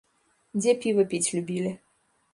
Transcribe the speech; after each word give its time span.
Дзе 0.61 0.73
піва 0.85 1.05
піць 1.11 1.31
любілі? 1.37 1.77